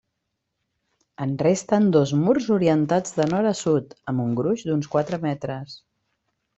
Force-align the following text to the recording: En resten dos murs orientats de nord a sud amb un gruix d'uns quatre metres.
En 1.25 1.35
resten 1.41 1.91
dos 1.97 2.15
murs 2.23 2.49
orientats 2.57 3.15
de 3.21 3.29
nord 3.35 3.53
a 3.53 3.55
sud 3.63 3.97
amb 4.15 4.27
un 4.27 4.35
gruix 4.43 4.69
d'uns 4.71 4.93
quatre 4.97 5.25
metres. 5.31 5.83